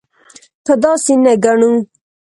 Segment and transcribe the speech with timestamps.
[0.65, 1.71] که داسې نه ګڼو.